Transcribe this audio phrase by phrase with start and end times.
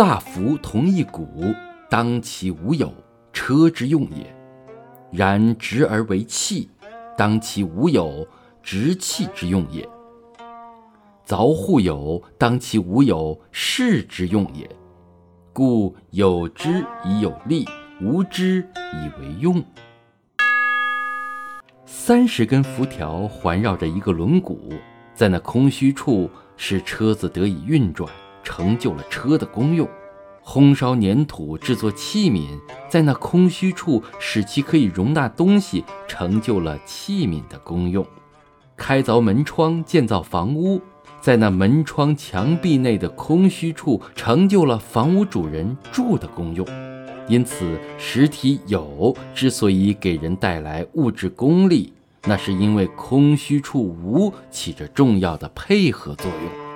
[0.00, 1.28] 萨服同一骨，
[1.90, 2.90] 当其无有，
[3.34, 4.24] 车之用也；
[5.12, 6.70] 然直而为器，
[7.18, 8.26] 当其无有，
[8.62, 9.86] 直器之用也。
[11.26, 14.66] 凿户有，当其无有，室之用也。
[15.52, 17.68] 故有之以有利，
[18.00, 19.62] 无之以为用。
[21.84, 24.56] 三十根辐条环绕着一个轮毂，
[25.12, 28.10] 在那空虚处使车子得以运转，
[28.42, 29.86] 成就了车的功用；
[30.52, 38.04] 烘烧粘土制作器皿，在那空虚处使其可以容纳东西，成就了器皿的功用；
[38.76, 40.82] 开凿门窗建造房屋，
[41.20, 46.66] 在那门窗墙壁内的空虚处，成就了房屋主人住的功用。
[47.28, 51.92] 因此，实体有之所以给人带来物质功利。
[52.24, 56.69] 那是因为空虚处无起着重要的配合作用。